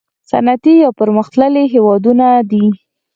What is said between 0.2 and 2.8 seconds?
صنعتي یا پرمختللي هیوادونه دي.